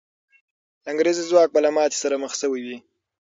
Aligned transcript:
انګریزي 0.91 1.23
ځواک 1.29 1.49
به 1.53 1.59
له 1.65 1.69
ماتې 1.75 1.97
سره 2.03 2.15
مخ 2.23 2.31
سوی 2.41 2.61
وي. 2.65 2.77